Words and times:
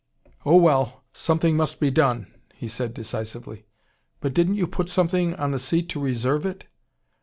"Oh 0.47 0.55
well 0.55 1.03
something 1.13 1.55
must 1.55 1.79
be 1.79 1.91
done," 1.91 2.33
said 2.67 2.89
he 2.89 2.93
decisively. 2.95 3.67
"But 4.19 4.33
didn't 4.33 4.55
you 4.55 4.65
put 4.65 4.89
something 4.89 5.33
in 5.37 5.51
the 5.51 5.59
seat 5.59 5.89
to 5.89 5.99
RESERVE 5.99 6.43
it?" 6.47 6.65